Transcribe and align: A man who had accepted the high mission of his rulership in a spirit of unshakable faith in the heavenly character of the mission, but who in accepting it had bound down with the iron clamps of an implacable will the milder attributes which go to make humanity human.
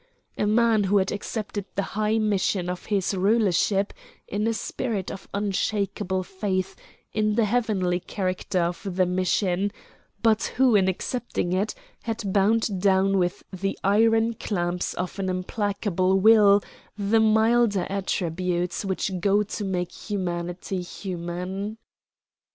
A 0.35 0.47
man 0.47 0.85
who 0.85 0.97
had 0.97 1.11
accepted 1.11 1.65
the 1.75 1.83
high 1.93 2.17
mission 2.17 2.71
of 2.71 2.85
his 2.87 3.13
rulership 3.13 3.93
in 4.27 4.47
a 4.47 4.51
spirit 4.55 5.11
of 5.11 5.27
unshakable 5.31 6.23
faith 6.23 6.75
in 7.13 7.35
the 7.35 7.45
heavenly 7.45 7.99
character 7.99 8.61
of 8.61 8.95
the 8.95 9.05
mission, 9.05 9.71
but 10.23 10.53
who 10.57 10.75
in 10.75 10.87
accepting 10.87 11.53
it 11.53 11.75
had 12.01 12.33
bound 12.33 12.81
down 12.81 13.19
with 13.19 13.43
the 13.53 13.77
iron 13.83 14.33
clamps 14.33 14.95
of 14.95 15.19
an 15.19 15.29
implacable 15.29 16.19
will 16.19 16.63
the 16.97 17.19
milder 17.19 17.85
attributes 17.87 18.83
which 18.83 19.11
go 19.19 19.43
to 19.43 19.63
make 19.63 19.91
humanity 19.91 20.81
human. 20.81 21.77